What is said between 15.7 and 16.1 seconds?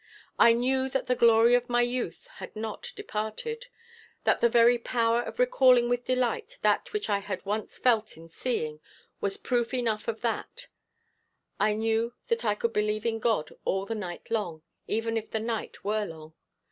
were